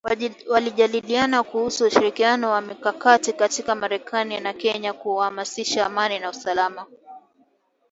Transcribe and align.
Walijadiliana 0.49 1.43
kuhusu 1.43 1.85
ushirikiano 1.85 2.51
wa 2.51 2.61
kimkakati 2.61 3.33
kati 3.33 3.63
ya 3.67 3.75
Marekani 3.75 4.39
na 4.39 4.53
Kenya 4.53 4.93
kuhamasisha 4.93 5.85
amani 5.85 6.19
na 6.19 6.29
usalama 6.29 6.85